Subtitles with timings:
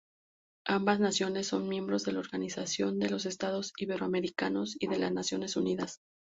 [0.65, 5.99] Ambas naciones son miembros del Organización de los Estados Iberoamericanos y las Naciones Unidas.